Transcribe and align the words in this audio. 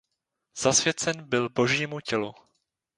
Zasvěcen 0.57 1.29
byl 1.29 1.49
Božímu 1.49 1.99
Tělu. 1.99 2.33